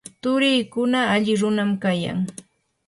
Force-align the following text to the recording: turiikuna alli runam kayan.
turiikuna 0.21 0.99
alli 1.13 1.33
runam 1.41 1.71
kayan. 1.83 2.19